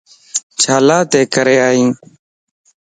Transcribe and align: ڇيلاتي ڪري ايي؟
ڇيلاتي 0.61 1.21
ڪري 1.33 1.55
ايي؟ 1.67 1.85